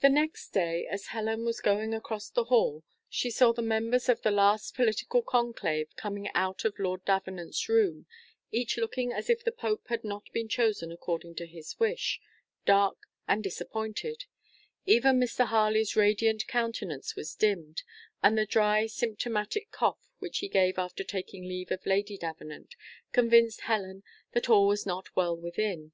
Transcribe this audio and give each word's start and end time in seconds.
The 0.00 0.08
next 0.08 0.48
day, 0.50 0.88
as 0.90 1.06
Helen 1.14 1.44
was 1.44 1.60
going 1.60 1.94
across 1.94 2.28
the 2.30 2.46
hall, 2.46 2.82
she 3.08 3.30
saw 3.30 3.52
the 3.52 3.62
members 3.62 4.08
of 4.08 4.22
the 4.22 4.32
last 4.32 4.74
political 4.74 5.22
conclave 5.22 5.94
coming 5.94 6.28
out 6.34 6.64
of 6.64 6.80
Lord 6.80 7.04
Davenant's 7.04 7.68
room, 7.68 8.06
each 8.50 8.76
looking 8.76 9.12
as 9.12 9.30
if 9.30 9.44
the 9.44 9.52
pope 9.52 9.86
had 9.86 10.02
not 10.02 10.24
been 10.32 10.48
chosen 10.48 10.90
according 10.90 11.36
to 11.36 11.46
his 11.46 11.78
wish 11.78 12.20
dark 12.64 12.98
and 13.28 13.44
disappointed; 13.44 14.24
even 14.84 15.20
Mr. 15.20 15.46
Harley's 15.46 15.94
radiant 15.94 16.48
countenance 16.48 17.14
was 17.14 17.32
dimmed, 17.36 17.84
and 18.24 18.36
the 18.36 18.46
dry 18.46 18.88
symptomatic 18.88 19.70
cough 19.70 20.10
which 20.18 20.38
he 20.38 20.48
gave 20.48 20.76
after 20.76 21.04
taking 21.04 21.44
leave 21.44 21.70
of 21.70 21.86
Lady 21.86 22.18
Davenant, 22.18 22.74
convinced 23.12 23.60
Helen 23.60 24.02
that 24.32 24.50
all 24.50 24.66
was 24.66 24.84
not 24.84 25.14
well 25.14 25.36
within. 25.36 25.92